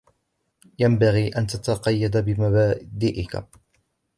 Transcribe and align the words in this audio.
ينبغي 0.79 1.27
أن 1.29 1.47
تتقيد 1.47 2.17
بمبادئك. 2.17 3.43